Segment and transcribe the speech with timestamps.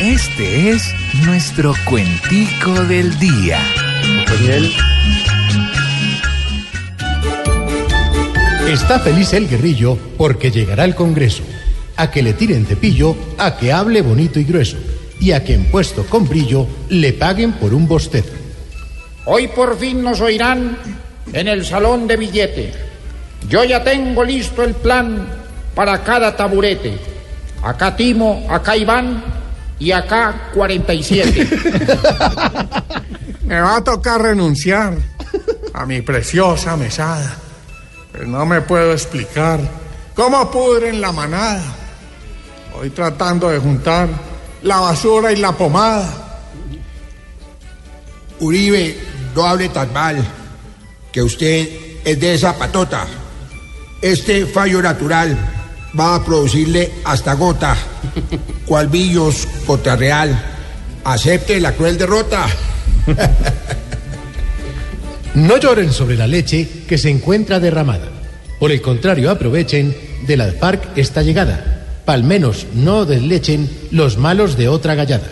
[0.00, 0.94] Este es
[1.26, 3.58] nuestro cuentico del día.
[8.66, 11.42] Está feliz el guerrillo porque llegará al Congreso.
[11.98, 14.78] A que le tiren cepillo, a que hable bonito y grueso.
[15.20, 18.32] Y a que en puesto con brillo le paguen por un bostezo.
[19.26, 20.78] Hoy por fin nos oirán
[21.30, 22.72] en el salón de billete.
[23.50, 25.28] Yo ya tengo listo el plan
[25.74, 26.96] para cada taburete.
[27.62, 29.39] Acá Timo, acá Iván
[29.80, 31.48] y acá 47.
[33.44, 34.96] Me va a tocar renunciar
[35.72, 37.36] a mi preciosa mesada.
[38.12, 39.58] Pero no me puedo explicar
[40.14, 41.64] cómo pudren la manada.
[42.78, 44.08] Hoy tratando de juntar
[44.62, 46.42] la basura y la pomada.
[48.40, 48.98] Uribe,
[49.34, 50.24] no hable tan mal,
[51.12, 51.68] que usted
[52.04, 53.06] es de esa patota.
[54.02, 55.36] Este fallo natural
[55.98, 57.76] va a producirle hasta gota.
[58.70, 60.30] Cual Villos contra Real.
[61.02, 62.46] Acepte la cruel derrota.
[65.32, 68.08] No lloren sobre la leche que se encuentra derramada.
[68.58, 69.96] Por el contrario, aprovechen
[70.26, 71.86] de la FARC esta llegada.
[72.04, 75.28] Pal menos no deslechen los malos de otra gallada.